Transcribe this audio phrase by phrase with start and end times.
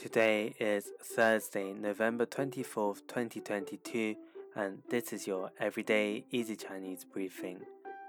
[0.00, 4.14] Today is Thursday, November 24th, 2022,
[4.54, 7.58] and this is your everyday easy Chinese briefing.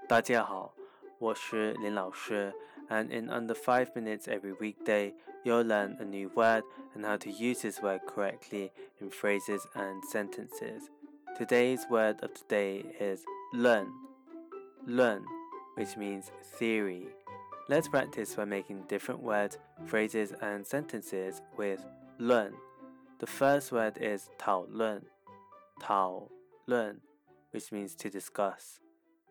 [0.06, 0.72] 大家好，
[1.18, 2.54] 我是林老师,
[2.88, 6.62] and in under 5 minutes every weekday, you'll 论 a new word
[6.94, 8.70] and how to use this word correctly
[9.00, 10.88] in phrases and sentences.
[11.36, 13.88] Today's word of the day is learn.
[14.86, 15.24] 论,
[15.74, 17.08] which means theory.
[17.69, 21.83] Let's practice by making different words, phrases, and sentences with
[22.19, 22.53] learn.
[23.19, 25.01] The first word is 讨论,
[25.81, 26.29] 讨
[26.67, 27.01] 论,
[27.51, 28.79] which means to discuss.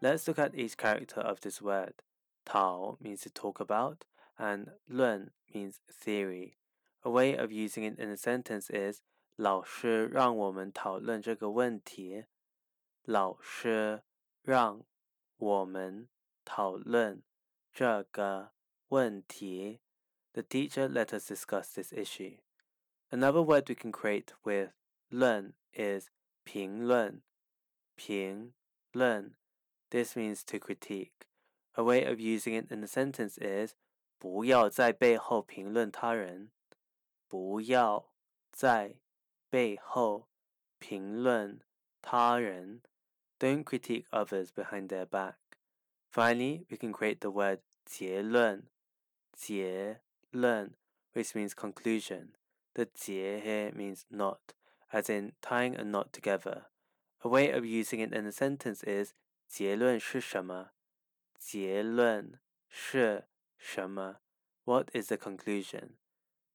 [0.02, 2.02] Let's look at each character of this word.
[2.44, 4.04] 讨 means to talk about,
[4.38, 6.56] and 论 means theory.
[7.04, 9.02] A way of using it in a sentence is
[9.36, 12.24] 老师让我们讨论这个问题。
[13.04, 14.02] 老师
[14.42, 14.84] 让
[15.36, 16.08] 我们
[16.44, 17.22] 讨论
[17.78, 18.52] 这个
[18.88, 19.80] 问题.
[20.32, 22.38] The teacher let us discuss this issue.
[23.10, 24.72] Another word we can create with
[25.08, 26.08] 论 is
[26.44, 27.22] 评论,
[27.96, 28.52] 评
[28.92, 29.36] 论.
[29.90, 31.28] This means to critique.
[31.74, 33.74] A way of using it in a sentence is
[34.18, 36.50] 不要在背后评论他人。
[37.28, 38.12] 不要
[38.52, 38.96] 在
[39.50, 40.28] 背后
[40.78, 41.60] 评论
[42.00, 42.82] 他人。
[43.38, 45.34] Don't critique others behind their back.
[46.10, 48.64] Finally, we can create the word 结论,
[49.32, 50.74] 结论,
[51.12, 52.34] which means conclusion.
[52.74, 54.54] The 结 here means knot,
[54.92, 56.66] as in tying a knot together.
[57.22, 59.12] A way of using it in a sentence is
[59.48, 60.70] 结论是什么?
[61.38, 63.24] 结论是
[63.56, 64.16] 什么?
[64.64, 65.96] What is the conclusion?